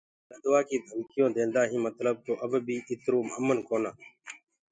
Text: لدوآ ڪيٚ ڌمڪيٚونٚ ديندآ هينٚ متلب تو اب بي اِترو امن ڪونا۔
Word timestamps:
لدوآ 0.29 0.59
ڪيٚ 0.69 0.85
ڌمڪيٚونٚ 0.87 1.35
ديندآ 1.35 1.61
هينٚ 1.69 1.83
متلب 1.85 2.15
تو 2.25 2.33
اب 2.45 2.51
بي 2.65 2.75
اِترو 2.91 3.19
امن 3.37 3.57
ڪونا۔ 3.67 3.91